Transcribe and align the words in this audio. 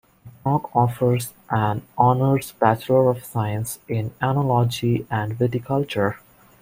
Brock 0.41 0.75
offers 0.75 1.31
an 1.51 1.83
Honours 1.95 2.53
Bachelor 2.53 3.11
of 3.11 3.23
Science 3.23 3.77
in 3.87 4.09
Oenology 4.19 5.05
and 5.11 5.37
Viticulture. 5.37 6.17